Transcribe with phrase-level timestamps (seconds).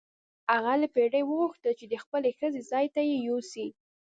[0.53, 3.67] هغه له پیري وغوښتل چې د خپلې ښځې ځای ته یې یوسي.